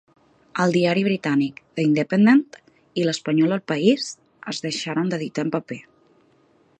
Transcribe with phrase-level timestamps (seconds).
[0.61, 2.41] El diari britànic "The Independent"
[3.01, 4.09] i l'espanyol El País
[4.55, 5.81] es deixaran d'editar en paper.